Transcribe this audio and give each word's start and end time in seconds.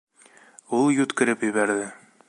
Ул 0.79 0.89
йүткереп 0.95 1.47
ебәрҙе. 1.49 1.87